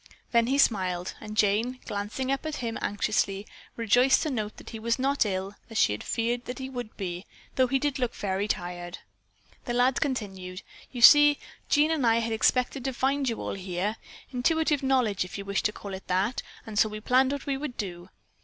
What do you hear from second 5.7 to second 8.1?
she had feared he would be, though he did